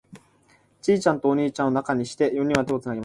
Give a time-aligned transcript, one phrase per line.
[0.81, 2.99] ちいちゃんとお兄ちゃんを中にして、四人は手をつなぎました。